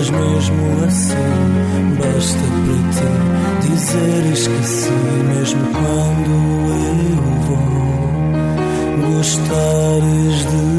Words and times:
mas 0.00 0.08
mesmo 0.08 0.84
assim. 0.86 1.14
Basta 1.98 2.38
para 2.64 2.80
ti 2.94 3.08
dizeres 3.68 4.48
que 4.48 4.66
sim, 4.66 5.22
mesmo 5.28 5.60
quando 5.72 6.30
eu 6.86 7.22
vou. 7.46 9.16
Gostares 9.16 10.38
de 10.50 10.69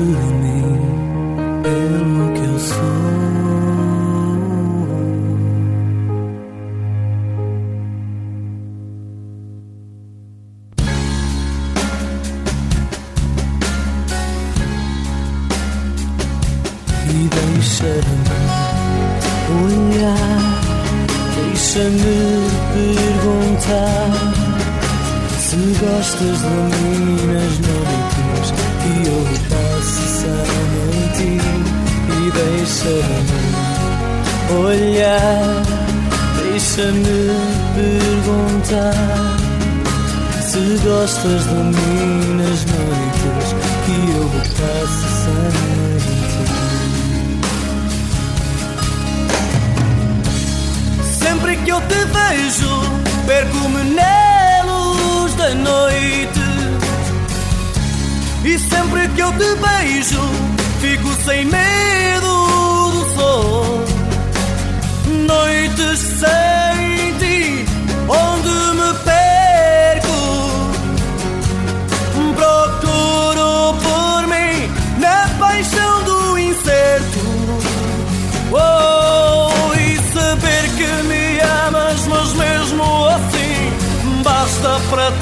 Deixa-me 84.91 85.21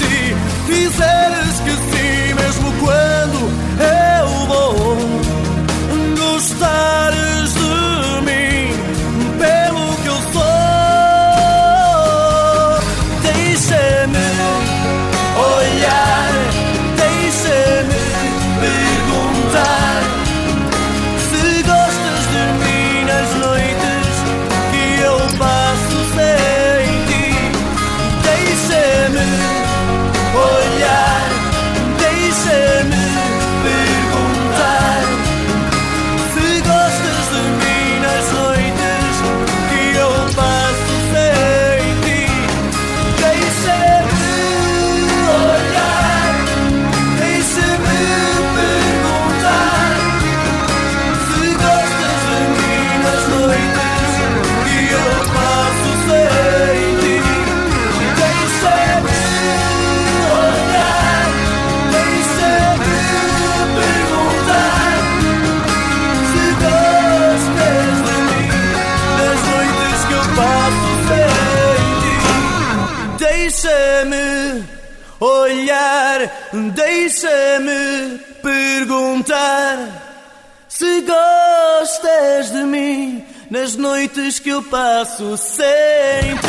nas 83.50 83.75
noites 83.75 84.40
que 84.40 84.50
eu 84.50 84.62
passo 84.63 85.36
sem 85.38 86.49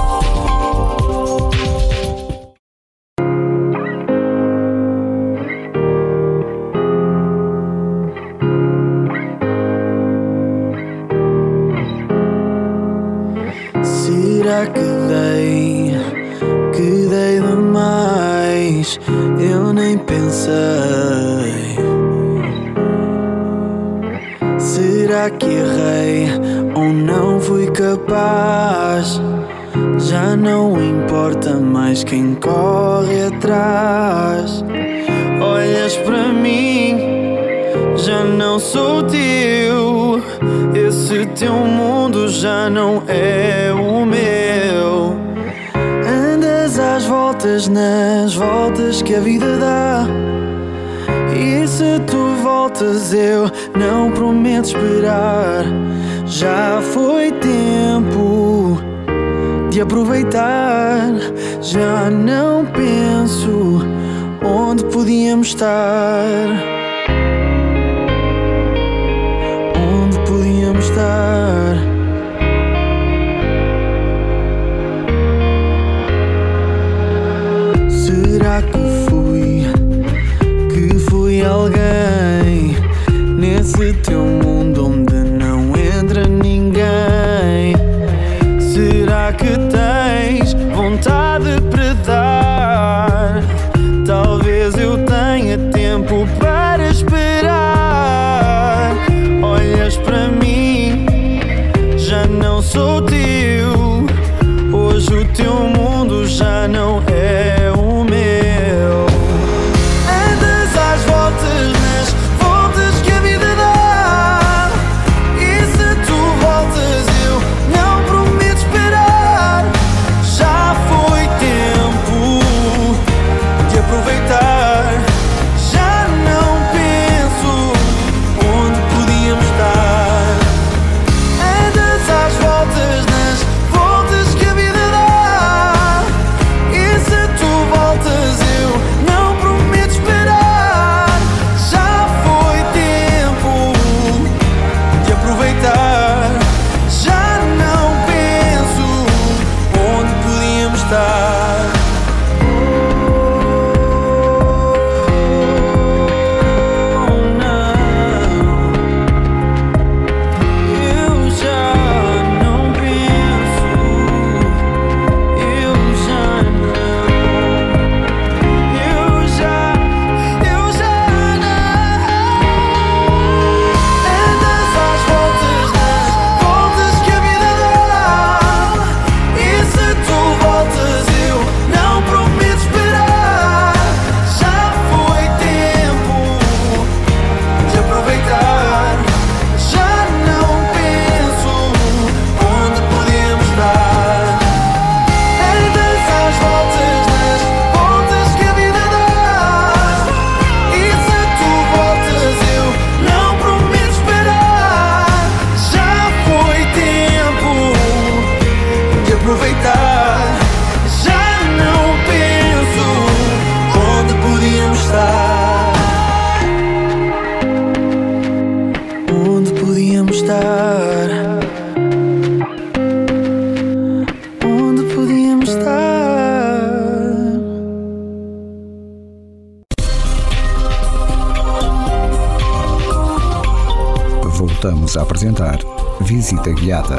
Música 236.51 236.61
Guiada. 236.61 236.97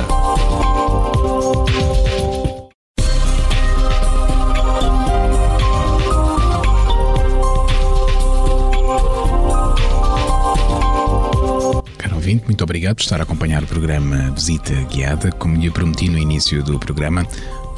Caro 11.99 12.17
muito 12.47 12.65
obrigado 12.65 12.97
por 12.97 13.03
estar 13.03 13.21
a 13.21 13.23
acompanhar 13.25 13.63
o 13.63 13.67
programa 13.67 14.31
Visita 14.31 14.75
Guiada. 14.91 15.31
Como 15.33 15.57
lhe 15.57 15.71
prometi 15.71 16.09
no 16.09 16.19
início 16.19 16.63
do 16.63 16.79
programa, 16.79 17.27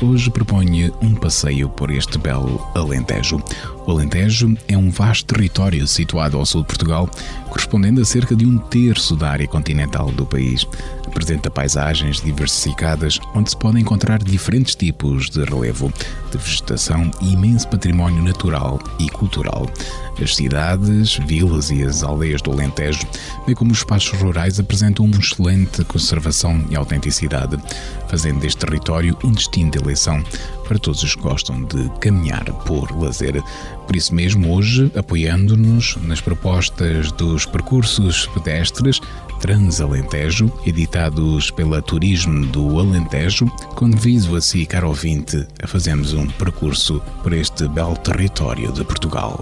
hoje 0.01 0.31
proponho 0.31 0.95
um 1.03 1.15
passeio 1.15 1.69
por 1.69 1.91
este 1.91 2.19
belo 2.19 2.65
Alentejo. 2.75 3.43
O 3.87 3.91
Alentejo 3.91 4.57
é 4.67 4.79
um 4.79 4.91
vasto 4.91 5.35
território 5.35 5.87
situado 5.87 6.39
ao 6.39 6.47
sul 6.47 6.63
de 6.63 6.69
Portugal, 6.69 7.09
correspondendo 7.51 8.01
a 8.01 8.05
cerca 8.05 8.35
de 8.35 8.47
um 8.47 8.57
terço 8.57 9.15
da 9.15 9.29
área 9.29 9.47
continental 9.47 10.11
do 10.11 10.25
país. 10.25 10.67
Apresenta 11.07 11.51
paisagens 11.51 12.23
diversificadas, 12.23 13.21
onde 13.35 13.51
se 13.51 13.57
podem 13.57 13.83
encontrar 13.83 14.23
diferentes 14.23 14.75
tipos 14.75 15.29
de 15.29 15.45
relevo, 15.45 15.93
de 16.33 16.39
vegetação 16.39 17.11
e 17.21 17.35
imenso 17.35 17.69
património 17.69 18.23
natural 18.23 18.81
e 18.99 19.09
cultural. 19.11 19.69
As 20.21 20.35
cidades, 20.35 21.17
vilas 21.27 21.71
e 21.71 21.83
as 21.83 22.03
aldeias 22.03 22.41
do 22.41 22.53
Alentejo, 22.53 23.07
bem 23.47 23.55
como 23.55 23.71
os 23.71 23.79
espaços 23.79 24.19
rurais, 24.19 24.59
apresentam 24.59 25.05
uma 25.05 25.19
excelente 25.19 25.85
conservação 25.85 26.65
e 26.71 26.77
autenticidade, 26.77 27.59
fazendo 28.09 28.41
deste 28.41 28.65
território 28.65 29.17
um 29.23 29.33
destino 29.33 29.71
de 29.71 29.79
eleição 29.79 30.25
para 30.65 30.79
todos 30.79 31.03
os 31.03 31.15
que 31.15 31.23
gostam 31.23 31.65
de 31.65 31.91
caminhar 32.01 32.45
por 32.65 32.91
lazer. 33.01 33.43
Por 33.87 33.95
isso 33.95 34.15
mesmo, 34.15 34.55
hoje, 34.55 34.91
apoiando-nos 34.97 35.97
nas 36.03 36.21
propostas 36.21 37.13
dos 37.13 37.47
percursos 37.47 38.27
pedestres 38.29 39.01
Transalentejo, 39.41 40.51
editados 40.65 41.51
pela 41.51 41.83
Turismo 41.83 42.47
do 42.47 42.79
Alentejo, 42.79 43.47
convido 43.75 44.37
a 44.37 44.41
si, 44.41 44.65
caro 44.65 44.89
ouvinte, 44.89 45.47
a 45.63 45.67
fazermos 45.67 46.15
um 46.15 46.27
percurso 46.27 47.03
por 47.23 47.35
este 47.35 47.69
belo 47.69 47.95
território 47.97 48.73
de 48.73 48.83
Portugal. 48.85 49.39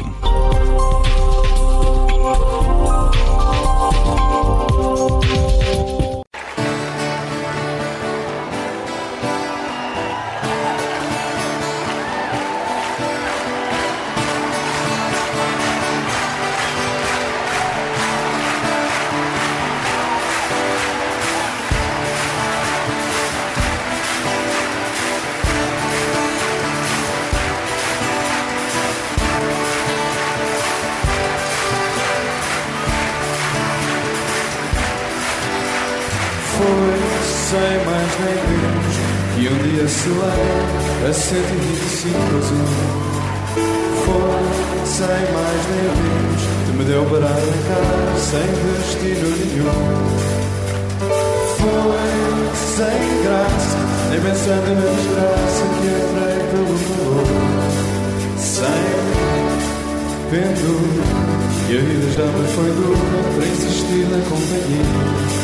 125 42.03 42.37
azul. 42.37 42.67
Foi 44.05 44.43
sem 44.85 45.23
mais 45.33 45.63
nem 45.71 45.85
menos 46.03 46.43
que 46.67 46.73
me 46.77 46.85
deu 46.85 47.05
parar 47.05 47.29
a 47.29 47.57
cara 47.69 48.19
sem 48.19 48.49
destino 48.51 49.29
nenhum. 49.37 49.81
Foi 51.59 52.03
sem 52.75 53.01
graça, 53.23 53.79
nem 54.11 54.21
pensando 54.21 54.71
na 54.75 54.87
desgraça 54.91 55.63
que 55.79 55.87
entrei 55.87 56.39
pelo 56.51 56.75
valor. 56.77 57.29
Sem 58.37 58.83
pendura, 60.29 61.07
e 61.69 61.73
a 61.77 61.81
vida 61.81 62.09
já 62.11 62.27
me 62.27 62.45
foi 62.49 62.71
dura 62.73 62.99
para 63.37 63.47
insistir 63.47 64.05
na 64.11 64.19
companhia. 64.29 65.42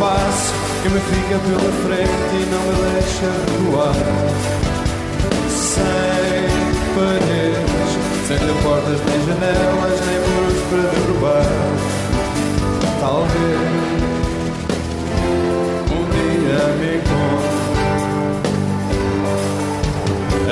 Espaço 0.00 0.54
que 0.82 0.88
me 0.88 0.98
fica 0.98 1.36
pela 1.40 1.70
frente 1.84 2.32
e 2.32 2.44
não 2.50 2.62
me 2.62 2.72
deixa 2.94 3.30
voar. 3.68 3.98
Sem 5.50 6.48
paredes, 6.94 7.90
sem 8.26 8.38
ter 8.38 8.56
portas 8.62 8.98
nem 9.04 9.20
janelas, 9.26 10.00
nem 10.06 10.18
muros 10.24 10.60
para 10.70 10.84
derrubar. 10.88 11.48
Talvez 12.98 13.60
um 15.92 16.02
dia 16.08 16.60
me 16.78 16.88
encontre 16.96 17.60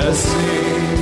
assim. 0.07 0.98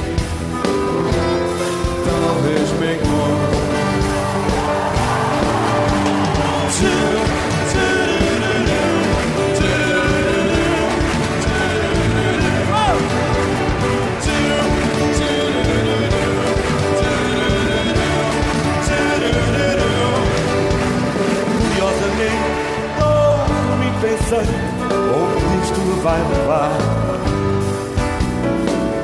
Vai 26.03 26.19
levar. 26.19 26.71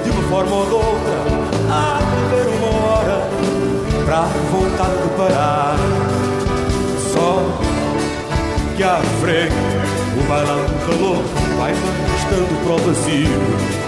De 0.04 0.10
uma 0.10 0.24
forma 0.30 0.56
ou 0.56 0.66
de 0.66 0.74
outra, 0.74 1.18
há 1.70 2.00
de 2.30 2.48
uma 2.58 2.68
hora 2.88 3.18
para 4.06 4.20
a 4.20 4.28
de 4.28 5.10
parar. 5.18 5.78
Só 7.14 7.46
que 8.76 8.84
à 8.84 9.00
frente 9.22 9.54
o 10.18 10.24
bailão 10.28 10.66
calor 10.86 11.24
vai 11.58 11.72
estando 11.72 12.64
para 12.64 12.74
o 12.74 12.78
vazio. 12.78 13.84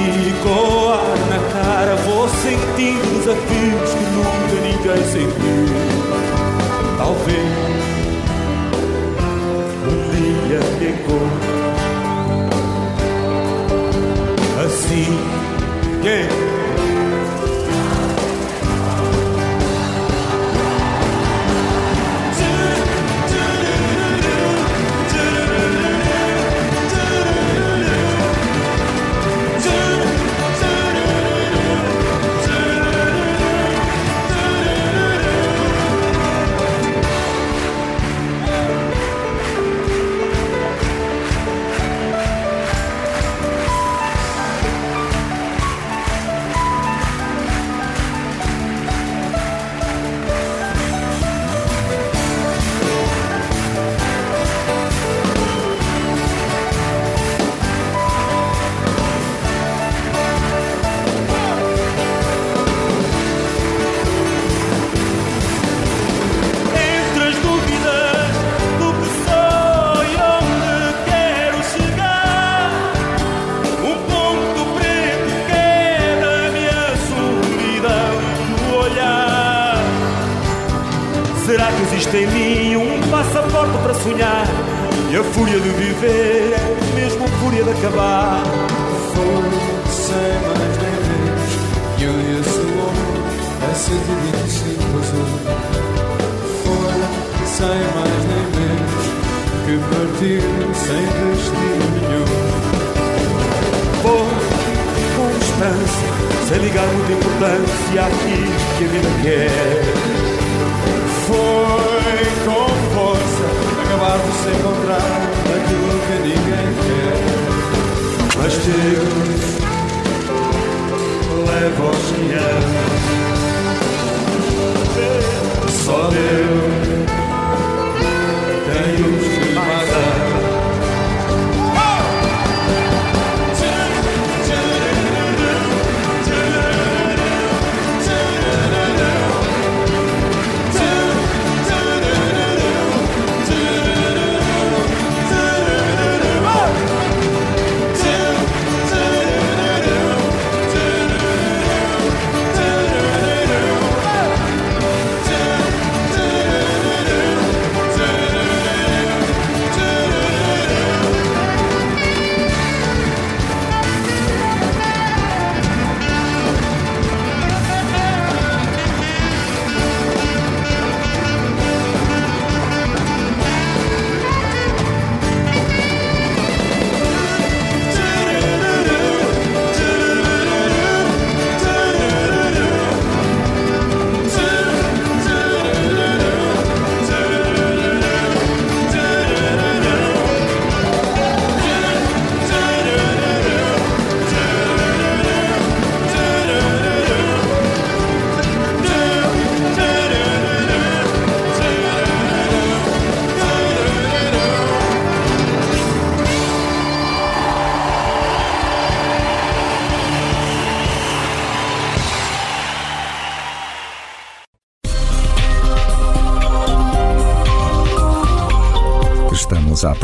E 0.00 0.32
com 0.42 0.88
ar 0.90 1.18
na 1.30 1.40
cara 1.52 1.94
vou 1.96 2.28
sentindo 2.28 3.18
desafios 3.18 3.90
que 3.94 4.04
nunca 4.14 4.56
ninguém 4.62 5.02
sentiu. 5.06 5.66
Talvez 6.96 7.78
dia 10.48 10.60
encontre 10.88 11.58
assim 14.64 15.12
que 16.00 16.57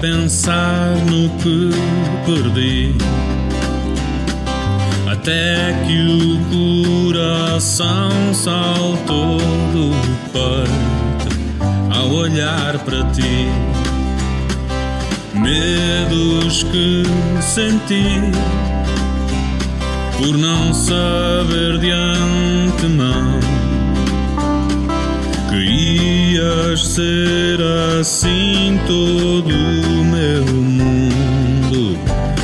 Pensar 0.00 0.94
no 1.06 1.28
que 1.38 1.70
perdi. 2.24 2.94
Até 5.10 5.72
que 5.86 5.98
o 6.00 7.12
coração 7.12 8.10
saltou 8.34 9.38
do 9.72 9.90
peito 10.32 11.96
ao 11.96 12.10
olhar 12.10 12.78
para 12.80 13.04
ti. 13.10 13.48
Medos 15.34 16.64
que 16.64 17.02
senti 17.40 18.20
por 20.18 20.36
não 20.36 20.72
saber 20.72 21.78
de 21.78 21.90
antemão 21.90 23.55
que 26.36 26.42
ias 26.42 26.86
ser 26.86 27.60
assim 27.98 28.78
todo 28.86 29.48
o 29.48 30.04
meu 30.04 30.44
mundo, 30.44 31.98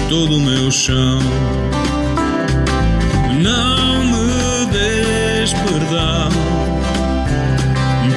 todo 0.09 0.37
o 0.37 0.41
meu 0.41 0.71
chão. 0.71 1.19
Não 3.43 4.05
me 4.05 4.67
des 4.73 5.53
perdão 5.53 6.31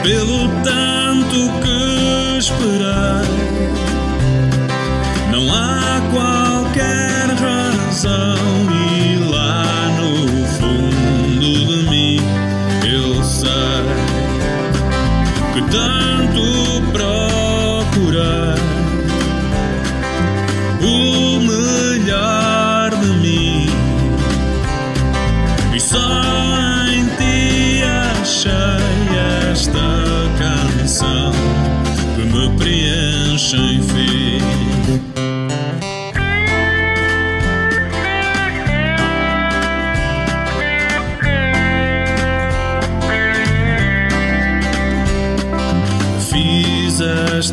pelo 0.03 0.47
tanto 0.63 1.51
que 1.61 2.37
esperei. 2.37 2.84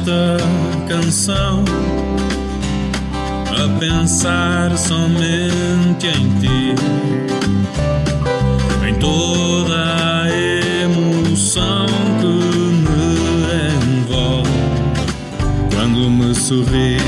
Esta 0.02 0.36
canção 0.88 1.64
a 3.50 3.78
pensar 3.78 4.76
somente 4.76 6.08
em 6.08 6.28
ti, 6.40 6.74
em 8.88 8.94
toda 8.94 10.24
a 10.24 10.28
emoção 10.28 11.86
sorris. 16.34 17.02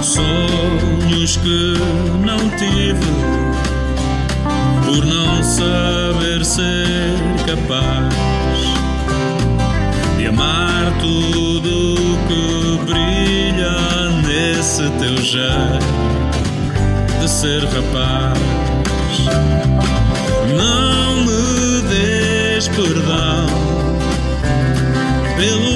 Sonhos 0.00 1.36
que 1.36 1.74
não 2.24 2.38
tive 2.56 3.06
por 4.86 5.04
não 5.04 5.42
saber 5.42 6.44
ser 6.44 7.18
capaz 7.44 8.25
tudo 11.06 11.96
que 12.26 12.78
brilha 12.84 14.10
nesse 14.26 14.90
teu 14.98 15.16
jeito 15.22 15.86
de 17.20 17.28
ser 17.30 17.62
rapaz. 17.64 18.38
Não 20.56 21.24
me 21.24 21.82
des 21.88 22.66
perdão 22.68 23.46
pelo 25.36 25.75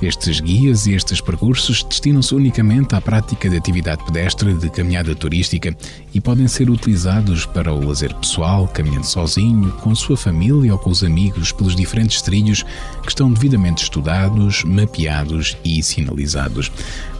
Estes 0.00 0.38
guias 0.38 0.86
e 0.86 0.94
estes 0.94 1.20
percursos 1.20 1.82
destinam-se 1.82 2.32
unicamente 2.32 2.94
à 2.94 3.00
prática 3.00 3.50
de 3.50 3.56
atividade 3.56 4.04
pedestre 4.04 4.54
de 4.54 4.70
caminhada 4.70 5.12
turística 5.12 5.76
e 6.14 6.20
podem 6.20 6.46
ser 6.46 6.70
utilizados 6.70 7.44
para 7.44 7.72
o 7.72 7.84
lazer 7.84 8.14
pessoal, 8.14 8.68
caminhando 8.68 9.06
sozinho, 9.06 9.72
com 9.72 9.90
a 9.90 9.96
sua 9.96 10.16
família 10.16 10.72
ou 10.72 10.78
com 10.78 10.90
os 10.90 11.02
amigos 11.02 11.50
pelos 11.50 11.74
diferentes 11.74 12.22
trilhos 12.22 12.62
que 13.02 13.08
estão 13.08 13.32
devidamente 13.32 13.82
estudados, 13.82 14.62
mapeados 14.62 15.56
e 15.64 15.82
sinalizados. 15.82 16.70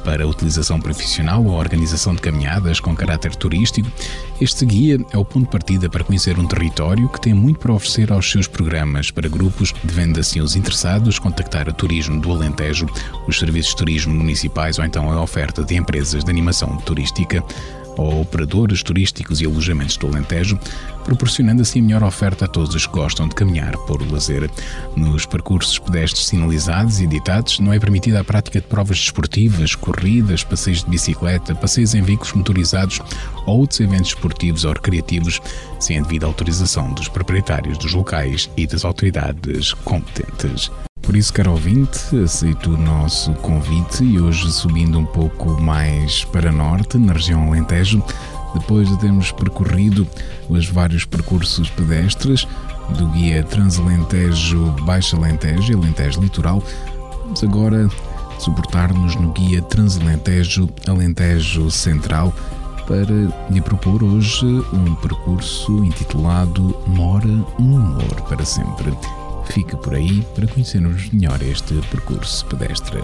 Para 0.04 0.26
utilização 0.26 0.80
profissional 0.80 1.44
ou 1.44 1.52
organização 1.52 2.14
de 2.14 2.22
caminhadas 2.22 2.80
com 2.80 2.94
caráter 2.94 3.34
turístico, 3.34 3.90
este 4.40 4.64
guia 4.64 4.98
é 5.12 5.18
o 5.18 5.24
ponto 5.24 5.44
de 5.44 5.50
partida 5.50 5.90
para 5.90 6.04
conhecer 6.04 6.38
um 6.38 6.46
território 6.46 7.08
que 7.08 7.20
tem 7.20 7.34
muito 7.34 7.58
para 7.58 7.72
oferecer 7.72 8.10
aos 8.12 8.30
seus 8.30 8.46
programas. 8.46 9.10
Para 9.10 9.28
grupos, 9.28 9.74
devendo 9.84 10.18
assim 10.18 10.40
os 10.40 10.56
interessados 10.56 11.18
contactar 11.18 11.68
a 11.68 11.72
Turismo 11.72 12.20
do 12.20 12.30
Alentejo, 12.32 12.67
os 13.26 13.38
serviços 13.38 13.70
de 13.70 13.76
turismo 13.76 14.14
municipais 14.14 14.78
ou 14.78 14.85
então 14.85 15.11
a 15.11 15.20
oferta 15.20 15.64
de 15.64 15.76
empresas 15.76 16.24
de 16.24 16.31
animação 16.31 16.76
turística 16.78 17.42
ou 17.98 18.20
operadores 18.20 18.83
turísticos 18.83 19.40
e 19.40 19.46
alojamentos 19.46 19.96
do 19.96 20.07
Alentejo, 20.07 20.59
proporcionando 21.04 21.62
assim 21.62 21.83
melhor 21.83 22.04
oferta 22.04 22.44
a 22.44 22.48
todos 22.48 22.74
os 22.74 22.87
que 22.87 22.92
gostam 22.92 23.28
de 23.28 23.35
caminhar 23.35 23.76
por 23.78 24.00
lazer. 24.11 24.48
Nos 24.96 25.26
percursos 25.26 25.78
pedestres 25.78 26.26
sinalizados 26.26 27.00
e 27.00 27.04
editados, 27.04 27.59
não 27.59 27.72
é 27.72 27.78
permitida 27.78 28.20
a 28.20 28.24
prática 28.24 28.61
de 28.61 28.66
provas 28.66 28.98
desportivas, 28.98 29.74
corridas, 29.74 30.44
passeios 30.44 30.85
de 30.85 30.90
bicicleta, 30.90 31.54
passeios 31.54 31.94
em 31.94 32.02
veículos 32.02 32.33
motorizados 32.33 33.00
ou 33.46 33.59
outros 33.59 33.81
eventos 33.81 34.11
esportivos 34.11 34.64
ou 34.64 34.72
recreativos, 34.72 35.40
sem 35.81 35.98
a 35.98 36.02
devida 36.02 36.26
autorização 36.26 36.92
dos 36.92 37.09
proprietários 37.09 37.76
dos 37.78 37.92
locais 37.92 38.48
e 38.57 38.66
das 38.66 38.85
autoridades 38.85 39.72
competentes. 39.72 40.70
Por 41.08 41.16
isso, 41.16 41.32
caro 41.32 41.52
ouvinte, 41.52 42.14
aceito 42.22 42.74
o 42.74 42.76
nosso 42.76 43.32
convite 43.36 44.04
e 44.04 44.20
hoje 44.20 44.52
subindo 44.52 44.98
um 44.98 45.06
pouco 45.06 45.58
mais 45.58 46.22
para 46.24 46.52
norte, 46.52 46.98
na 46.98 47.14
região 47.14 47.48
Alentejo, 47.48 48.04
depois 48.52 48.86
de 48.86 48.98
termos 48.98 49.32
percorrido 49.32 50.06
os 50.50 50.68
vários 50.68 51.06
percursos 51.06 51.70
pedestres 51.70 52.46
do 52.98 53.06
guia 53.06 53.42
Transalentejo 53.42 54.66
Baixa 54.82 55.16
Alentejo 55.16 55.72
e 55.72 55.76
Alentejo 55.76 56.20
Litoral, 56.20 56.62
vamos 57.22 57.42
agora 57.42 57.88
suportar-nos 58.38 59.16
no 59.16 59.32
guia 59.32 59.62
Transalentejo 59.62 60.68
Alentejo 60.86 61.70
Central 61.70 62.34
para 62.86 63.48
lhe 63.48 63.62
propor 63.62 64.04
hoje 64.04 64.44
um 64.44 64.94
percurso 64.96 65.82
intitulado 65.82 66.78
Mora 66.86 67.46
um 67.58 67.78
Amor 67.78 68.20
para 68.28 68.44
Sempre. 68.44 68.92
Fique 69.50 69.76
por 69.76 69.94
aí 69.94 70.22
para 70.34 70.46
conhecermos 70.46 71.11
melhor 71.12 71.42
este 71.42 71.74
percurso 71.90 72.46
pedestre. 72.46 73.00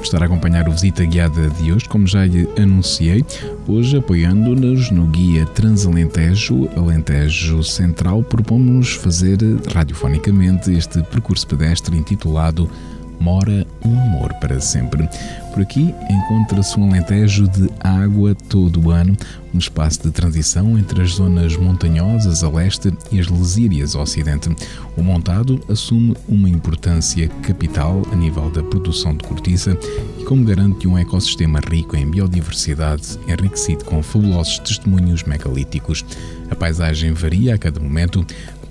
Por 0.00 0.06
estar 0.06 0.22
a 0.22 0.26
acompanhar 0.26 0.66
o 0.66 0.72
Visita 0.72 1.04
Guiada 1.04 1.50
de 1.50 1.72
hoje. 1.72 1.86
Como 1.86 2.06
já 2.06 2.24
lhe 2.24 2.48
anunciei, 2.58 3.22
hoje 3.68 3.98
apoiando-nos 3.98 4.90
no 4.90 5.06
Guia 5.06 5.44
Transalentejo, 5.44 6.70
Alentejo 6.74 7.62
Central, 7.62 8.22
propomos 8.22 8.94
fazer 8.94 9.38
radiofonicamente 9.74 10.72
este 10.72 11.02
percurso 11.02 11.46
pedestre 11.46 11.94
intitulado 11.94 12.70
Mora 13.20 13.66
um 13.84 14.00
Amor 14.00 14.32
para 14.40 14.58
Sempre. 14.60 15.06
Por 15.52 15.62
aqui 15.62 15.94
encontra-se 16.08 16.80
um 16.80 16.88
alentejo 16.88 17.46
de 17.48 17.68
água 17.80 18.34
todo 18.48 18.86
o 18.86 18.90
ano, 18.90 19.14
um 19.52 19.58
espaço 19.58 20.02
de 20.02 20.10
transição 20.10 20.78
entre 20.78 21.02
as 21.02 21.10
zonas 21.12 21.54
montanhosas 21.54 22.42
a 22.42 22.48
leste 22.48 22.90
e 23.12 23.20
as 23.20 23.28
lesírias 23.28 23.94
a 23.94 24.00
ocidente. 24.00 24.48
O 24.96 25.02
montado 25.02 25.60
assume 25.68 26.16
uma 26.26 26.48
importância 26.48 27.28
capital 27.42 28.00
a 28.10 28.16
nível 28.16 28.50
da 28.50 28.62
produção 28.62 29.14
de 29.14 29.24
cortiça 29.24 29.76
e 30.18 30.24
como 30.24 30.44
garante 30.44 30.88
um 30.88 30.96
ecossistema 30.96 31.60
rico 31.70 31.96
em 31.96 32.10
biodiversidade, 32.10 33.18
enriquecido 33.28 33.84
com 33.84 34.02
fabulosos 34.02 34.60
testemunhos 34.60 35.24
megalíticos. 35.24 36.04
A 36.50 36.54
paisagem 36.54 37.12
varia 37.12 37.54
a 37.54 37.58
cada 37.58 37.78
momento, 37.80 38.24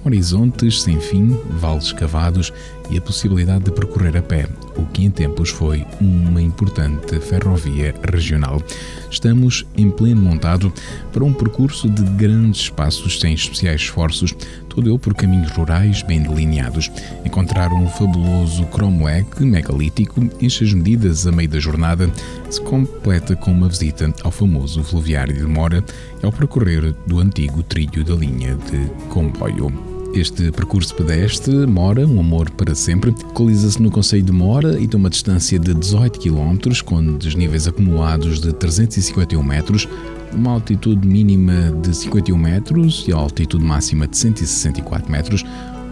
horizontes 0.03 0.81
sem 0.81 0.99
fim, 0.99 1.37
vales 1.59 1.91
cavados 1.91 2.51
e 2.89 2.97
a 2.97 3.01
possibilidade 3.01 3.65
de 3.65 3.71
percorrer 3.71 4.17
a 4.17 4.21
pé, 4.21 4.47
o 4.75 4.85
que 4.85 5.03
em 5.03 5.11
tempos 5.11 5.49
foi 5.49 5.85
uma 5.99 6.41
importante 6.41 7.19
ferrovia 7.19 7.93
regional. 8.11 8.61
Estamos 9.09 9.65
em 9.75 9.89
pleno 9.89 10.21
montado 10.21 10.71
para 11.11 11.23
um 11.23 11.33
percurso 11.33 11.89
de 11.89 12.03
grandes 12.03 12.61
espaços 12.61 13.19
sem 13.19 13.33
especiais 13.33 13.81
esforços, 13.81 14.35
todo 14.67 14.89
ele 14.89 14.99
por 14.99 15.13
caminhos 15.13 15.51
rurais 15.51 16.01
bem 16.03 16.21
delineados. 16.21 16.91
Encontrar 17.25 17.71
um 17.71 17.87
fabuloso 17.87 18.65
cromoec 18.65 19.43
megalítico 19.43 20.29
enche 20.39 20.63
as 20.63 20.73
medidas 20.73 21.27
a 21.27 21.31
meio 21.31 21.49
da 21.49 21.59
jornada, 21.59 22.09
se 22.49 22.61
completa 22.61 23.35
com 23.35 23.51
uma 23.51 23.69
visita 23.69 24.13
ao 24.23 24.31
famoso 24.31 24.83
fluviário 24.83 25.35
de 25.35 25.45
Mora 25.45 25.83
e 26.21 26.25
ao 26.25 26.31
percorrer 26.31 26.93
do 27.05 27.19
antigo 27.19 27.63
trilho 27.63 28.03
da 28.03 28.15
linha 28.15 28.55
de 28.55 28.89
comboio. 29.09 29.98
Este 30.13 30.51
percurso 30.51 30.95
pedestre, 30.95 31.67
Mora, 31.67 32.05
um 32.05 32.19
amor 32.19 32.49
para 32.49 32.73
sempre, 32.73 33.11
localiza-se 33.11 33.81
no 33.81 33.91
Conselho 33.91 34.23
de 34.23 34.31
Mora 34.31 34.79
e 34.79 34.87
tem 34.87 34.99
uma 34.99 35.09
distância 35.09 35.59
de 35.59 35.71
18 35.73 36.19
km, 36.19 36.57
com 36.83 37.17
desníveis 37.17 37.67
acumulados 37.67 38.41
de 38.41 38.51
351 38.51 39.43
metros, 39.43 39.87
uma 40.33 40.51
altitude 40.51 41.07
mínima 41.07 41.71
de 41.83 41.95
51 41.95 42.35
metros 42.35 43.05
e 43.07 43.13
a 43.13 43.17
altitude 43.17 43.63
máxima 43.63 44.07
de 44.07 44.17
164 44.17 45.11
metros, 45.11 45.45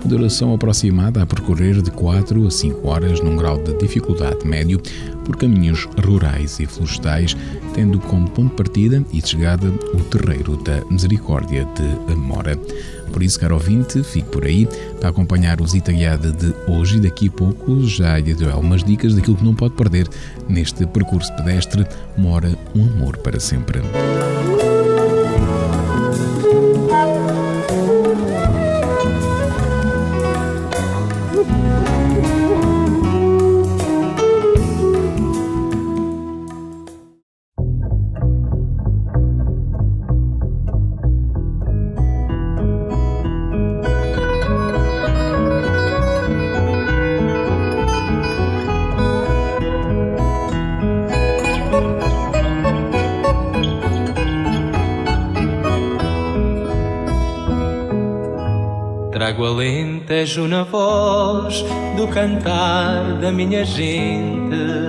duração 0.06 0.54
aproximada 0.54 1.22
a 1.22 1.26
percorrer 1.26 1.82
de 1.82 1.92
4 1.92 2.46
a 2.46 2.52
5 2.52 2.88
horas 2.88 3.22
num 3.22 3.36
grau 3.36 3.58
de 3.58 3.74
dificuldade 3.78 4.46
médio 4.46 4.82
por 5.26 5.36
caminhos 5.36 5.88
rurais 6.06 6.60
e 6.60 6.66
florestais, 6.66 7.36
tendo 7.74 8.00
como 8.00 8.30
ponto 8.30 8.50
de 8.52 8.56
partida 8.56 9.04
e 9.12 9.22
de 9.22 9.28
chegada 9.28 9.68
o 9.68 10.04
Terreiro 10.06 10.56
da 10.58 10.84
Misericórdia 10.90 11.66
de 11.76 12.14
Amora. 12.14 12.58
Por 13.12 13.24
isso, 13.24 13.40
caro 13.40 13.56
ouvinte, 13.56 14.04
fique 14.04 14.30
por 14.30 14.46
aí 14.46 14.68
para 15.00 15.10
acompanhar 15.10 15.62
o 15.62 15.68
Zita 15.68 15.92
Guiada 15.92 16.32
de 16.32 16.54
hoje 16.68 16.98
e 16.98 17.02
daqui 17.02 17.28
a 17.28 17.32
pouco 17.32 17.82
já 17.82 18.18
lhe 18.20 18.34
deu 18.34 18.52
algumas 18.52 18.84
dicas 18.84 19.16
daquilo 19.16 19.38
que 19.38 19.46
não 19.46 19.56
pode 19.56 19.76
perder 19.76 20.08
neste 20.48 20.86
percurso 20.86 21.34
pedestre 21.36 21.86
Mora 22.18 22.58
um 22.76 22.84
Amor 22.84 23.18
para 23.18 23.40
Sempre. 23.40 23.82
Cantar 62.18 63.14
da 63.22 63.32
minha 63.32 63.64
gente. 63.64 64.87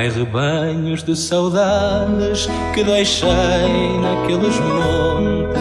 Ai 0.00 0.08
rebanhos 0.08 1.02
de 1.02 1.14
saudades 1.14 2.48
que 2.72 2.82
deixei 2.82 3.28
naqueles 4.00 4.58
montes. 4.58 5.60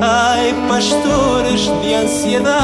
Ai 0.00 0.54
pastores 0.66 1.60
de 1.82 1.94
ansiedades 1.94 2.54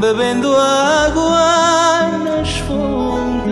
bebendo 0.00 0.56
água 0.56 2.16
nas 2.26 2.58
fontes. 2.58 3.42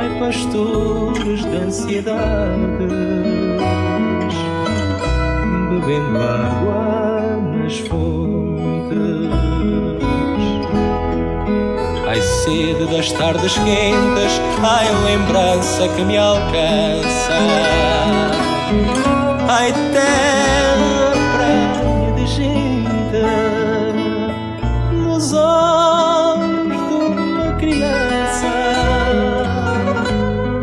Ai 0.00 0.18
pastores 0.18 1.44
de 1.44 1.56
ansiedades, 1.58 2.92
bebendo 5.70 6.18
água 6.18 7.40
nas 7.52 7.78
fontes. 7.78 9.25
Sede 12.46 12.86
das 12.86 13.10
tardes 13.10 13.54
quentes, 13.58 14.40
ai, 14.62 14.86
lembrança 15.04 15.88
que 15.88 16.04
me 16.04 16.16
alcança. 16.16 17.32
Ai, 19.48 19.72
terra, 19.92 21.10
praia 21.34 22.12
de 22.14 22.26
gente, 22.28 23.22
nos 24.92 25.32
olhos 25.32 26.88
de 26.88 26.94
uma 26.94 27.52
criança. 27.54 28.46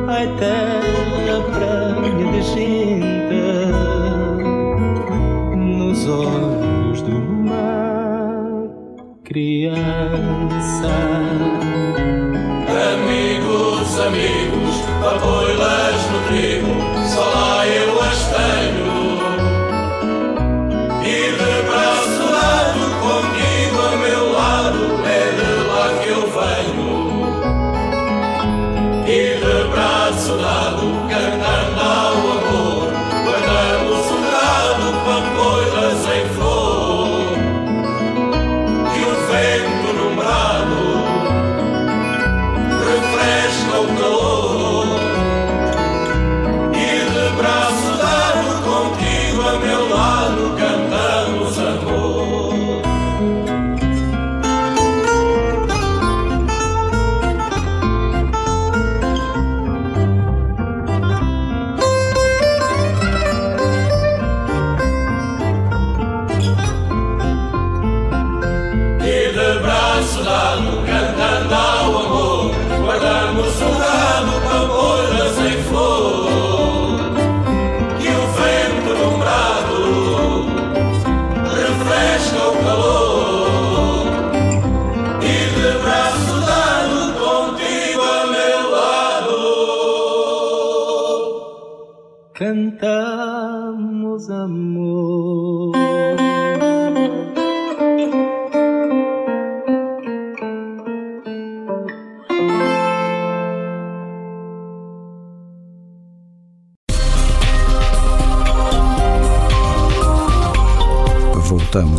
Ai, 0.07 0.27
terra, 0.39 1.41
praia 1.51 2.31
de 2.31 2.41
gente, 2.43 3.43
nos 5.53 6.07
olhos 6.07 7.03
de 7.03 7.11
uma 7.11 8.69
criança. 9.25 9.73
Amigos, 10.83 11.12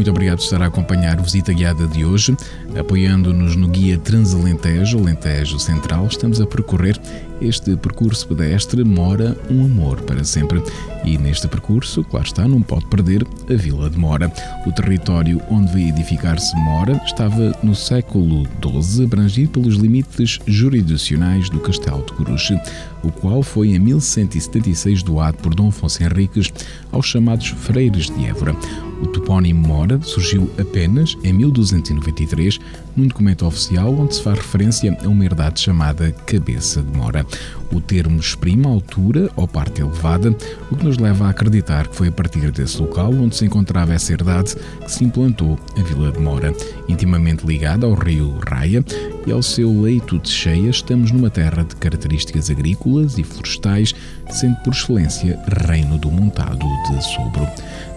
Muito 0.00 0.10
obrigado 0.10 0.38
por 0.38 0.44
estar 0.44 0.62
a 0.62 0.66
acompanhar 0.66 1.20
o 1.20 1.22
Visita 1.22 1.52
Guiada 1.52 1.86
de 1.86 2.06
hoje. 2.06 2.34
Apoiando-nos 2.74 3.54
no 3.54 3.68
guia 3.68 3.98
Transalentejo, 3.98 4.98
Alentejo 4.98 5.58
Central, 5.58 6.06
estamos 6.06 6.40
a 6.40 6.46
percorrer 6.46 6.98
este 7.38 7.76
percurso 7.76 8.26
pedestre 8.26 8.82
Mora 8.82 9.36
um 9.50 9.62
Amor 9.66 10.00
para 10.00 10.24
sempre. 10.24 10.62
E 11.04 11.18
neste 11.18 11.46
percurso, 11.48 12.02
claro 12.02 12.24
está, 12.24 12.48
não 12.48 12.62
pode 12.62 12.86
perder 12.86 13.26
a 13.50 13.56
Vila 13.56 13.90
de 13.90 13.98
Mora. 13.98 14.32
O 14.64 14.72
território 14.72 15.42
onde 15.50 15.72
vai 15.72 15.88
edificar-se 15.88 16.54
Mora 16.56 17.00
estava 17.04 17.52
no 17.62 17.74
século 17.74 18.46
XII 18.62 19.04
abrangido 19.04 19.60
pelos 19.60 19.74
limites 19.74 20.38
jurisdicionais 20.46 21.50
do 21.50 21.58
Castelo 21.58 22.04
de 22.06 22.12
Coruche, 22.12 22.58
o 23.02 23.10
qual 23.10 23.42
foi 23.42 23.70
em 23.70 23.78
1176 23.78 25.02
doado 25.02 25.38
por 25.38 25.54
Dom 25.54 25.68
Afonso 25.68 26.02
Henriques 26.02 26.52
aos 26.92 27.06
chamados 27.06 27.48
Freires 27.48 28.06
de 28.06 28.26
Évora. 28.26 28.54
O 29.02 29.06
topónimo 29.06 29.66
Mora 29.66 29.98
surgiu 30.02 30.50
apenas 30.58 31.16
em 31.24 31.32
1293 31.32 32.58
num 32.94 33.06
documento 33.06 33.46
oficial 33.46 33.94
onde 33.94 34.14
se 34.14 34.22
faz 34.22 34.38
referência 34.38 34.96
a 35.02 35.08
uma 35.08 35.24
herdade 35.24 35.60
chamada 35.60 36.12
Cabeça 36.26 36.82
de 36.82 36.96
Mora. 36.96 37.26
O 37.72 37.80
termo 37.80 38.20
exprime 38.20 38.66
a 38.66 38.68
altura 38.68 39.30
ou 39.36 39.48
parte 39.48 39.80
elevada, 39.80 40.36
o 40.70 40.76
que 40.76 40.84
nos 40.84 40.98
leva 40.98 41.26
a 41.26 41.30
acreditar 41.30 41.88
que 41.88 41.96
foi 41.96 42.08
a 42.08 42.12
partir 42.12 42.50
desse 42.50 42.78
local 42.78 43.12
onde 43.14 43.36
se 43.40 43.46
encontrava 43.46 43.94
essa 43.94 44.12
herdade 44.12 44.54
que 44.84 44.92
se 44.92 45.02
implantou 45.02 45.58
a 45.78 45.82
Vila 45.82 46.12
de 46.12 46.18
Mora. 46.20 46.52
Intimamente 46.88 47.46
ligada 47.46 47.86
ao 47.86 47.94
rio 47.94 48.38
Raia 48.46 48.84
e 49.26 49.32
ao 49.32 49.42
seu 49.42 49.80
leito 49.80 50.18
de 50.18 50.28
cheia, 50.28 50.68
estamos 50.68 51.10
numa 51.10 51.30
terra 51.30 51.64
de 51.64 51.74
características 51.76 52.50
agrícolas 52.50 53.16
e 53.16 53.24
florestais, 53.24 53.94
sendo 54.28 54.56
por 54.56 54.74
excelência 54.74 55.40
reino 55.66 55.96
do 55.96 56.10
montado 56.10 56.66
de 56.88 57.02
Sobro. 57.14 57.48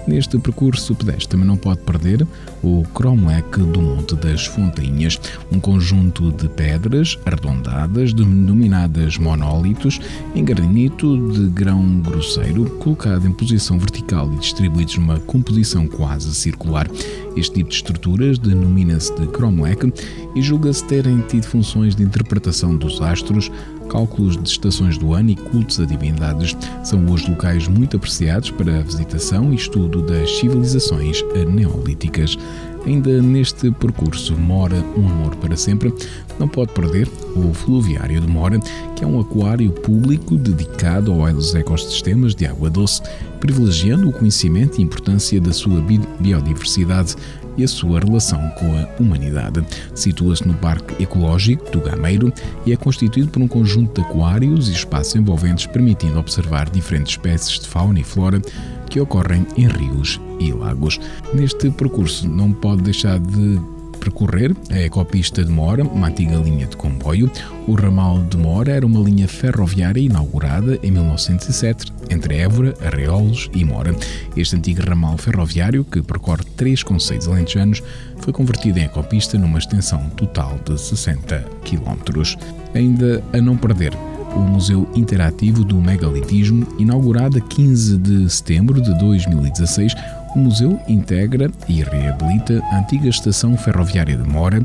Neste 0.06 0.38
percurso 0.38 0.94
pedestre 0.96 1.30
também 1.30 1.48
não 1.48 1.56
pode 1.56 1.80
perder 1.82 2.28
o 2.62 2.84
cromlech 2.94 3.58
do 3.58 3.82
Monte 3.82 4.16
das 4.16 4.46
Fontainhas, 4.46 5.20
um 5.50 5.60
conjunto 5.60 6.30
de 6.32 6.50
pedras 6.50 7.18
arredondadas 7.26 8.14
denominadas 8.14 9.18
monólitos 9.18 10.02
em 10.36 10.44
granito 10.44 11.32
de 11.32 11.48
grão 11.48 12.02
grosseiro, 12.02 12.66
colocado 12.80 13.26
em 13.26 13.32
posição 13.32 13.80
vertical 13.80 14.32
e 14.34 14.38
distribuídos 14.38 14.98
numa 14.98 15.20
composição 15.20 15.88
quase 15.88 16.34
circular. 16.36 16.90
Este 17.36 17.56
tipo 17.56 17.70
de 17.70 17.76
estruturas 17.76 18.38
denomina-se 18.38 19.14
de 19.16 19.26
cromlech 19.28 19.92
e 20.36 20.42
julga-se 20.42 20.84
terem 20.84 21.20
tido 21.22 21.46
funções 21.46 21.96
de 21.96 22.04
interpretação 22.04 22.76
dos 22.76 23.02
astros, 23.02 23.50
cálculos 23.90 24.42
de 24.42 24.50
estações 24.50 24.98
do 24.98 25.14
ano 25.14 25.30
e 25.30 25.36
cultos 25.36 25.80
a 25.80 25.86
divindades. 25.86 26.56
São 26.84 27.06
hoje 27.08 27.30
locais 27.30 27.68
muito 27.68 27.98
apreciados 27.98 28.52
para 28.52 28.80
a 28.80 28.84
visitação 28.84 29.52
e 29.52 29.56
estudo 29.56 30.02
das 30.02 30.30
civilizações 30.38 31.24
neolíticas. 31.50 32.38
Ainda 32.86 33.22
neste 33.22 33.72
percurso 33.72 34.38
Mora 34.38 34.76
um 34.98 35.08
Amor 35.08 35.36
para 35.38 35.56
Sempre, 35.56 35.94
não 36.38 36.50
pode 36.50 36.74
perder 36.74 37.08
o 37.36 37.54
Fluviário 37.54 38.20
de 38.20 38.28
Mora, 38.28 38.60
que 38.96 39.04
é 39.04 39.08
um 39.08 39.22
aquário 39.22 39.72
público 39.72 40.36
dedicado 40.36 41.14
aos 41.14 41.56
ecossistemas 41.56 42.36
de 42.36 42.46
água 42.46 42.70
doce, 42.70 43.02
privilegiando 43.40 44.10
o 44.10 44.12
conhecimento 44.12 44.80
e 44.80 44.84
importância 44.84 45.40
da 45.40 45.54
sua 45.54 45.82
biodiversidade 46.20 47.16
e 47.58 47.64
a 47.64 47.68
sua 47.68 48.00
relação 48.00 48.40
com 48.58 48.78
a 48.78 48.88
humanidade. 49.00 49.66
Situa-se 49.94 50.48
no 50.48 50.54
Parque 50.56 51.02
Ecológico 51.02 51.70
do 51.72 51.82
Gameiro 51.82 52.32
e 52.66 52.74
é 52.74 52.76
constituído 52.76 53.30
por 53.30 53.42
um 53.42 53.48
conjunto 53.48 54.02
de 54.02 54.08
aquários 54.08 54.70
e 54.70 54.74
espaços 54.74 55.16
envolventes 55.16 55.66
permitindo 55.66 56.20
observar 56.20 56.70
diferentes 56.70 57.14
espécies 57.14 57.60
de 57.60 57.68
fauna 57.68 58.00
e 58.00 58.04
flora 58.04 58.42
que 58.90 59.00
ocorrem 59.00 59.46
em 59.58 59.68
rios 59.68 60.20
e 60.40 60.52
lagos. 60.52 61.00
Neste 61.34 61.70
percurso 61.72 62.28
não 62.28 62.52
pode 62.52 62.84
deixar 62.84 63.20
de 63.20 63.60
percorrer 64.04 64.54
a 64.70 64.80
ecopista 64.80 65.46
de 65.46 65.50
Mora, 65.50 65.84
uma 65.84 66.08
antiga 66.08 66.36
linha 66.36 66.68
de 66.68 66.76
comboio. 66.76 67.32
O 67.66 67.74
ramal 67.74 68.22
de 68.24 68.36
Mora 68.36 68.74
era 68.74 68.86
uma 68.86 69.00
linha 69.00 69.30
ferroviária 69.30 70.02
inaugurada 70.02 70.78
em 70.84 70.92
1907 70.92 71.94
entre 72.10 72.36
Évora, 72.36 72.74
Arreolos 72.86 73.50
e 73.54 73.64
Mora. 73.64 73.96
Este 74.36 74.58
antigo 74.58 74.82
ramal 74.86 75.18
ferroviário, 75.18 75.86
que 75.86 76.02
percorre 76.02 76.44
três 76.58 76.84
conceitos 76.84 77.30
alentejanos, 77.30 77.82
foi 78.18 78.34
convertido 78.34 78.80
em 78.80 78.84
ecopista 78.84 79.38
numa 79.38 79.58
extensão 79.58 80.10
total 80.18 80.60
de 80.66 80.80
60 80.80 81.40
km. 81.64 82.24
Ainda 82.76 83.24
a 83.32 83.40
não 83.40 83.56
perder, 83.56 83.94
o 84.36 84.40
Museu 84.40 84.90
Interativo 84.96 85.64
do 85.64 85.78
Megalitismo, 85.78 86.68
inaugurado 86.78 87.38
a 87.38 87.42
15 87.42 87.98
de 87.98 88.30
setembro 88.30 88.82
de 88.82 88.98
2016, 89.00 89.96
o 90.36 90.40
museu 90.40 90.80
integra 90.88 91.50
e 91.68 91.84
reabilita 91.84 92.62
a 92.72 92.80
antiga 92.80 93.10
estação 93.10 93.58
ferroviária 93.58 94.16
de 94.18 94.24
Mora 94.24 94.62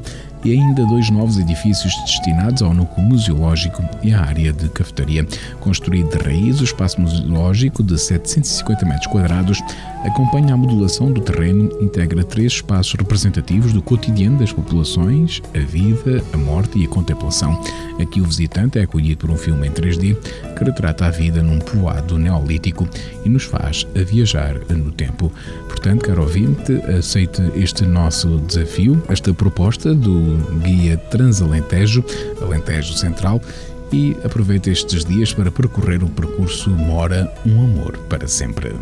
e 0.48 0.52
ainda 0.52 0.86
dois 0.86 1.10
novos 1.10 1.36
edifícios 1.36 1.94
destinados 2.06 2.62
ao 2.62 2.72
núcleo 2.72 3.06
museológico 3.06 3.84
e 4.02 4.14
à 4.14 4.22
área 4.22 4.50
de 4.50 4.66
cafetaria. 4.70 5.26
Construído 5.60 6.16
de 6.16 6.24
raiz, 6.24 6.58
o 6.62 6.64
espaço 6.64 6.98
museológico 6.98 7.82
de 7.82 7.98
750 7.98 8.86
metros 8.86 9.06
quadrados 9.08 9.62
acompanha 10.04 10.54
a 10.54 10.56
modulação 10.56 11.12
do 11.12 11.20
terreno, 11.20 11.70
integra 11.82 12.24
três 12.24 12.54
espaços 12.54 12.94
representativos 12.94 13.74
do 13.74 13.82
cotidiano 13.82 14.38
das 14.38 14.50
populações, 14.50 15.42
a 15.54 15.58
vida, 15.58 16.24
a 16.32 16.36
morte 16.38 16.78
e 16.78 16.86
a 16.86 16.88
contemplação. 16.88 17.60
Aqui 18.00 18.20
o 18.20 18.24
visitante 18.24 18.78
é 18.78 18.82
acolhido 18.82 19.18
por 19.18 19.30
um 19.30 19.36
filme 19.36 19.66
em 19.66 19.70
3D 19.70 20.16
que 20.56 20.64
retrata 20.64 21.06
a 21.06 21.10
vida 21.10 21.42
num 21.42 21.58
povoado 21.58 22.18
neolítico 22.18 22.88
e 23.24 23.28
nos 23.28 23.44
faz 23.44 23.86
a 23.94 24.02
viajar 24.02 24.54
no 24.70 24.92
tempo. 24.92 25.30
Portanto, 25.68 26.06
caro 26.06 26.22
ouvinte, 26.22 26.72
aceite 26.98 27.42
este 27.54 27.84
nosso 27.84 28.38
desafio, 28.38 29.02
esta 29.08 29.34
proposta 29.34 29.94
do 29.94 30.37
Guia 30.62 30.96
Transalentejo, 30.96 32.04
Alentejo 32.40 32.96
Central, 32.96 33.40
e 33.92 34.16
aproveite 34.24 34.70
estes 34.70 35.04
dias 35.04 35.32
para 35.32 35.50
percorrer 35.50 36.02
o 36.02 36.08
percurso 36.08 36.70
Mora 36.70 37.32
um 37.46 37.64
Amor 37.64 37.96
para 38.08 38.28
sempre. 38.28 38.74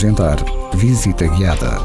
Apresentar 0.00 0.38
Visita 0.72 1.26
Guiada. 1.26 1.78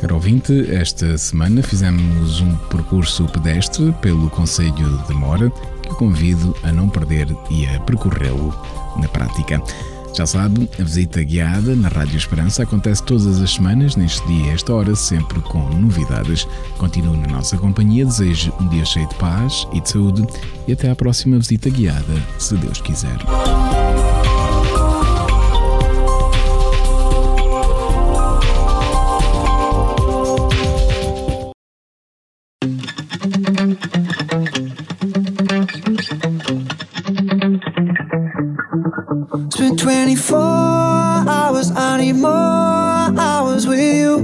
Caro 0.00 0.14
ouvinte, 0.14 0.74
esta 0.74 1.18
semana 1.18 1.62
fizemos 1.62 2.40
um 2.40 2.56
percurso 2.70 3.26
pedestre 3.26 3.92
pelo 4.00 4.30
Conselho 4.30 4.72
de 5.06 5.12
Mora 5.12 5.50
que 5.82 5.94
convido 5.96 6.56
a 6.62 6.72
não 6.72 6.88
perder 6.88 7.28
e 7.50 7.66
a 7.66 7.78
percorrê-lo 7.80 8.54
na 8.96 9.08
prática. 9.08 9.62
Já 10.18 10.26
sabe, 10.26 10.68
a 10.76 10.82
visita 10.82 11.22
guiada 11.22 11.76
na 11.76 11.86
Rádio 11.86 12.16
Esperança 12.16 12.64
acontece 12.64 13.00
todas 13.04 13.40
as 13.40 13.52
semanas, 13.52 13.94
neste 13.94 14.26
dia 14.26 14.52
esta 14.52 14.74
hora, 14.74 14.96
sempre 14.96 15.40
com 15.42 15.60
novidades. 15.68 16.44
Continue 16.76 17.18
na 17.18 17.28
nossa 17.28 17.56
companhia, 17.56 18.04
desejo 18.04 18.52
um 18.60 18.66
dia 18.66 18.84
cheio 18.84 19.08
de 19.08 19.14
paz 19.14 19.64
e 19.72 19.80
de 19.80 19.88
saúde 19.88 20.26
e 20.66 20.72
até 20.72 20.90
à 20.90 20.96
próxima 20.96 21.38
visita 21.38 21.70
guiada, 21.70 22.20
se 22.36 22.56
Deus 22.56 22.80
quiser. 22.80 23.16
Spent 39.30 39.78
24 39.78 40.38
hours, 40.38 41.70
I 41.72 41.98
need 41.98 42.14
more 42.14 42.30
hours 42.30 43.66
with 43.66 43.78
you. 43.78 44.16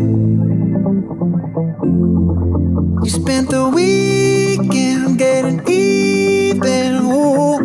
You 3.03 3.11
spent 3.11 3.51
the 3.51 3.69
weekend 3.69 5.19
getting 5.19 5.61
even. 5.69 7.03
Ooh. 7.05 7.59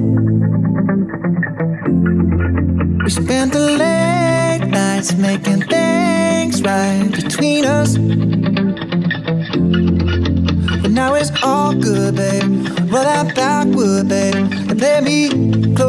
We 3.06 3.10
spent 3.10 3.54
the 3.54 3.72
late 3.84 4.68
nights 4.68 5.14
making 5.14 5.62
things 5.62 6.62
right 6.62 7.10
between 7.10 7.64
us. 7.64 7.98
But 10.82 10.92
now 10.92 11.14
it's 11.14 11.32
all 11.42 11.74
good, 11.74 12.18
babe. 12.18 12.44
Roll 12.92 13.04
that 13.04 13.34
backward, 13.34 14.10
babe, 14.10 14.36
and 14.36 14.78
play 14.78 15.00
me 15.00 15.74
close. 15.74 15.89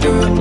do. 0.00 0.37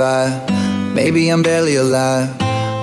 Maybe 0.00 1.28
I'm 1.28 1.42
barely 1.42 1.76
alive. 1.76 2.34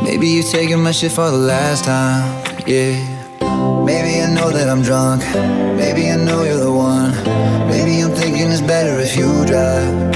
Maybe 0.03 0.27
you're 0.27 0.43
taking 0.43 0.83
my 0.83 0.91
shit 0.91 1.11
for 1.11 1.31
the 1.31 1.37
last 1.37 1.83
time. 1.83 2.21
Yeah. 2.67 2.93
Maybe 3.83 4.21
I 4.21 4.31
know 4.35 4.51
that 4.51 4.69
I'm 4.69 4.83
drunk. 4.83 5.23
Maybe 5.75 6.11
I 6.11 6.15
know 6.15 6.43
you're 6.43 6.59
the 6.59 6.71
one. 6.71 7.11
Maybe 7.69 8.01
I'm 8.03 8.11
thinking 8.11 8.51
it's 8.51 8.61
better 8.61 8.99
if 8.99 9.17
you 9.17 9.29
drive. 9.47 10.13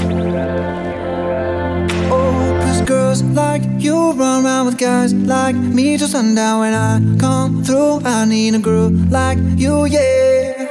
Oh, 2.12 2.84
girls 2.86 3.24
like 3.24 3.64
you 3.80 4.12
run 4.12 4.46
around 4.46 4.68
with 4.68 4.78
guys 4.78 5.12
like 5.12 5.56
me 5.56 5.98
till 5.98 6.08
sundown. 6.08 6.60
When 6.60 6.76
I 6.76 7.00
come 7.18 7.64
through, 7.64 8.02
I 8.06 8.26
need 8.26 8.54
a 8.54 8.60
girl 8.60 8.92
like 8.92 9.40
you, 9.56 9.86
yeah. 9.86 10.68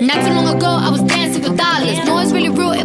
Not 0.00 0.24
too 0.24 0.32
long 0.32 0.48
ago, 0.56 0.66
I 0.66 0.90
was 0.90 1.02
dancing 1.02 1.42
with 1.42 1.58
dollars 1.58 1.98
No, 2.06 2.16
really 2.32 2.48
rude 2.48 2.69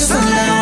waste 0.00 0.14
of 0.14 0.24
love 0.24 0.59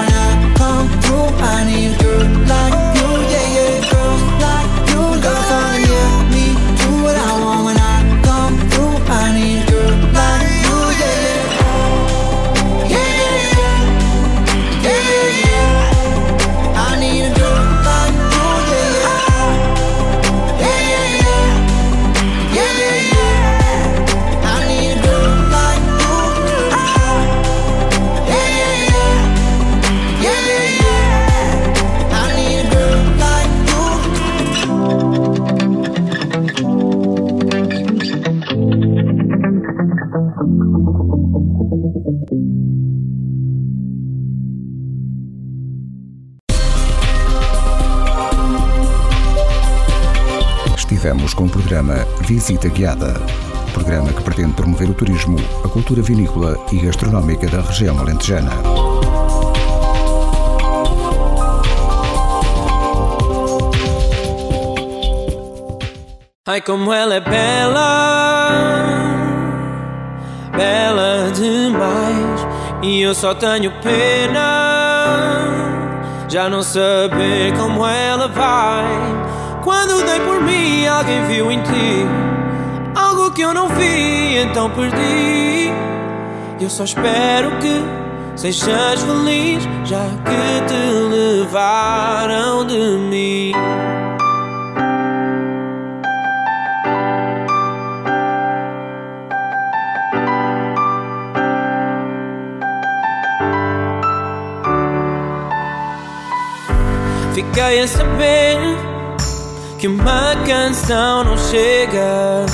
programa 51.68 52.06
Visita 52.22 52.66
Guiada. 52.70 53.12
Programa 53.74 54.10
que 54.10 54.22
pretende 54.22 54.54
promover 54.54 54.88
o 54.88 54.94
turismo, 54.94 55.36
a 55.62 55.68
cultura 55.68 56.00
vinícola 56.00 56.56
e 56.72 56.78
gastronómica 56.78 57.46
da 57.46 57.60
região 57.60 57.98
alentejana. 58.00 58.50
Ai, 66.46 66.62
como 66.62 66.90
ela 66.90 67.16
é 67.16 67.20
bela, 67.20 68.48
bela 70.56 71.30
demais. 71.32 72.46
E 72.82 73.02
eu 73.02 73.14
só 73.14 73.34
tenho 73.34 73.70
pena, 73.82 74.40
já 76.30 76.48
não 76.48 76.62
saber 76.62 77.54
como 77.58 77.86
ela 77.86 78.26
vai. 78.26 79.17
Por 80.38 80.44
mim, 80.44 80.86
alguém 80.86 81.24
viu 81.26 81.50
em 81.50 81.60
ti 81.62 82.06
algo 82.94 83.32
que 83.32 83.42
eu 83.42 83.52
não 83.52 83.68
vi, 83.70 84.36
então 84.36 84.70
perdi. 84.70 85.72
Eu 86.60 86.70
só 86.70 86.84
espero 86.84 87.50
que 87.58 87.82
sejas 88.36 89.02
feliz, 89.02 89.64
já 89.84 90.04
que 90.24 90.68
te 90.68 90.74
levaram 91.10 92.64
de 92.64 92.78
mim. 92.78 93.52
Fiquei 107.34 107.80
a 107.80 107.88
saber 107.88 108.87
que 109.78 109.86
uma 109.86 110.34
canção 110.44 111.22
não 111.22 111.36
chega. 111.36 112.44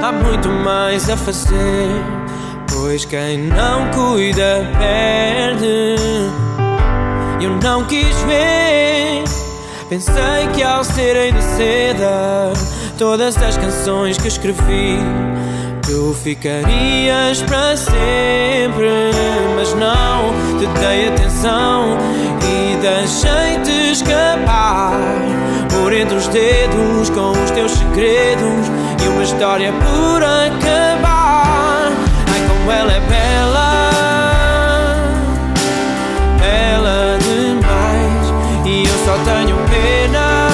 Há 0.00 0.12
muito 0.12 0.48
mais 0.48 1.10
a 1.10 1.16
fazer, 1.16 1.88
pois 2.70 3.04
quem 3.04 3.38
não 3.38 3.90
cuida 3.90 4.70
perde. 4.78 5.96
Eu 7.42 7.56
não 7.62 7.84
quis 7.86 8.14
ver, 8.22 9.24
pensei 9.88 10.46
que 10.54 10.62
ao 10.62 10.84
serem 10.84 11.32
de 11.32 11.42
seda, 11.42 12.52
todas 12.96 13.36
as 13.42 13.56
canções 13.56 14.16
que 14.16 14.28
escrevi. 14.28 14.98
Tu 15.82 16.14
ficarias 16.22 17.42
para 17.42 17.76
sempre, 17.76 19.10
mas 19.56 19.74
não 19.74 20.30
te 20.58 20.66
dei 20.78 21.08
atenção 21.08 21.98
e 22.44 22.76
deixei-te 22.76 23.92
escapar 23.92 25.00
por 25.90 25.96
entre 25.96 26.14
os 26.14 26.28
dedos 26.28 27.10
com 27.10 27.32
os 27.32 27.50
teus 27.50 27.72
segredos 27.72 28.68
e 29.02 29.08
uma 29.08 29.24
história 29.24 29.72
por 29.72 30.22
acabar. 30.22 31.90
Ai, 32.32 32.40
como 32.46 32.70
ela 32.70 32.92
é 32.92 33.00
bela, 33.00 33.80
bela 36.38 37.18
demais, 37.18 38.32
e 38.64 38.84
eu 38.84 38.98
só 39.04 39.16
tenho 39.24 39.56
pena 39.68 40.48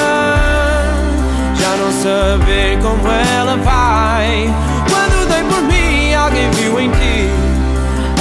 já 1.54 1.76
não 1.76 1.92
saber 1.92 2.78
como 2.80 3.06
ela 3.06 3.56
vai. 3.58 4.50
Quando 4.88 5.28
dei 5.28 5.44
por 5.44 5.60
mim, 5.64 6.14
alguém 6.14 6.50
viu 6.52 6.80
em 6.80 6.90
ti 6.92 7.28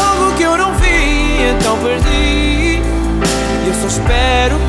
algo 0.05 0.33
que 0.35 0.43
eu 0.43 0.57
não 0.57 0.73
vi, 0.73 1.55
então 1.55 1.77
perdi. 1.77 2.81
Eu 3.65 3.73
só 3.73 3.87
espero 3.87 4.64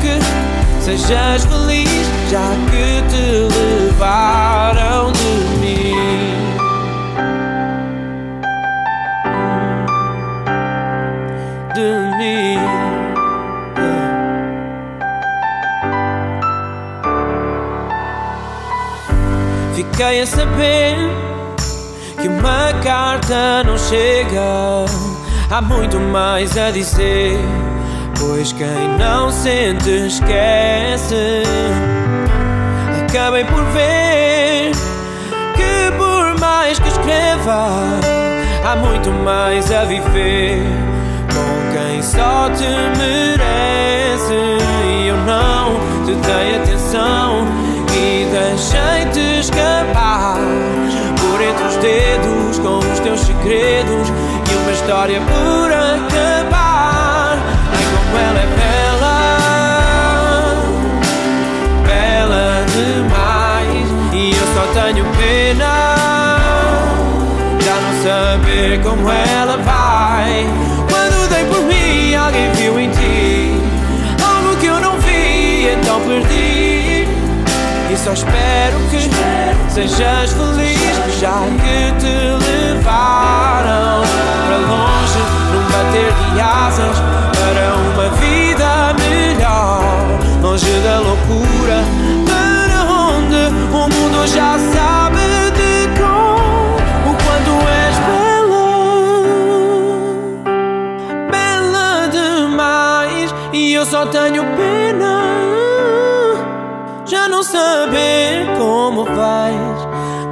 sejas 0.87 1.43
feliz, 1.43 1.89
já 2.31 2.49
que 2.71 3.01
te 3.09 3.21
levaram 3.53 5.11
de 5.11 5.29
mim. 5.59 5.93
De 11.75 11.89
mim. 12.17 12.57
Fiquei 19.75 20.21
a 20.21 20.25
saber 20.25 20.95
que 22.21 22.29
uma 22.29 22.71
carta 22.81 23.61
não 23.65 23.77
chega. 23.77 24.85
Há 25.51 25.61
muito 25.61 25.99
mais 25.99 26.57
a 26.57 26.71
dizer. 26.71 27.66
Pois 28.19 28.51
quem 28.51 28.97
não 28.97 29.31
sente 29.31 30.07
esquece. 30.07 31.43
Acabei 33.03 33.43
por 33.45 33.63
ver 33.65 34.71
que 35.55 35.91
por 35.97 36.39
mais 36.39 36.79
que 36.79 36.87
escreva, 36.87 37.69
há 38.65 38.75
muito 38.75 39.11
mais 39.11 39.71
a 39.71 39.85
viver 39.85 40.61
com 41.31 41.73
quem 41.73 42.01
só 42.01 42.49
te 42.49 42.67
merece. 42.97 44.57
E 44.85 45.07
eu 45.07 45.17
não 45.17 45.75
te 46.05 46.15
dei 46.15 46.55
atenção 46.57 47.45
e 47.93 48.25
deixei-te 48.31 49.39
escapar 49.39 50.37
por 51.19 51.41
entre 51.41 51.63
os 51.65 51.75
dedos 51.77 52.59
com 52.59 52.79
os 52.79 52.99
teus 52.99 53.21
segredos 53.21 54.09
e 54.51 54.55
uma 54.55 54.71
história 54.71 55.21
por 55.21 55.86
como 68.83 69.09
ela 69.09 69.57
vai. 69.57 70.45
Quando 70.89 71.29
dei 71.29 71.45
por 71.45 71.61
mim, 71.63 72.15
alguém 72.15 72.51
viu 72.53 72.79
em 72.79 72.89
ti 72.89 73.51
algo 74.21 74.57
que 74.57 74.65
eu 74.65 74.79
não 74.79 74.99
vi, 74.99 75.69
então 75.71 76.01
perdi. 76.01 77.07
E 77.89 77.97
só 77.97 78.11
espero 78.13 78.77
que 78.91 78.99
sejas 79.73 80.31
feliz, 80.31 81.19
já 81.19 81.41
que 81.63 81.91
te 81.99 82.26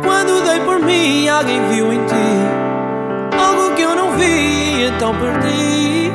Quando 0.03 0.43
dei 0.43 0.59
por 0.61 0.79
mim, 0.79 1.27
alguém 1.27 1.61
viu 1.69 1.91
em 1.91 2.05
ti 2.05 2.65
algo 3.37 3.75
que 3.75 3.81
eu 3.81 3.95
não 3.95 4.17
vi, 4.17 4.83
então 4.87 5.13
perdi. 5.17 6.11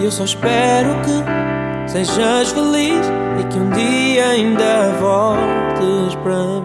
E 0.00 0.04
eu 0.04 0.10
só 0.10 0.24
espero 0.24 0.90
que 1.02 1.90
sejas 1.90 2.52
feliz 2.52 3.06
e 3.40 3.44
que 3.44 3.58
um 3.58 3.70
dia 3.70 4.28
ainda 4.28 4.92
voltes 5.00 6.14
para. 6.22 6.55